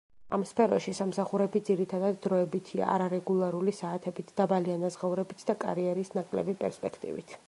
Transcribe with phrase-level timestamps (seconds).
[0.35, 7.39] ამ სფეროში სამსახურები ძირითადად დროებითია, არარეგულარული საათებით, დაბალი ანაზღაურებით და კარიერის ნაკლები პერსპექტივით.